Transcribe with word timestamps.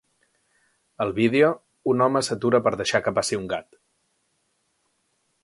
Al 1.05 1.11
vídeo, 1.19 1.51
un 1.93 2.01
home 2.07 2.23
s'atura 2.29 2.63
per 2.69 2.73
deixar 2.81 3.03
que 3.09 3.15
passi 3.19 3.41
un 3.43 3.47
gat. 3.53 3.71